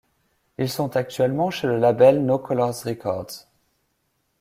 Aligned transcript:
Ils 0.57 0.67
sont 0.67 0.97
actuellement 0.97 1.51
chez 1.51 1.67
le 1.67 1.77
label 1.77 2.25
No 2.25 2.39
Colours 2.39 2.81
Records. 2.85 3.45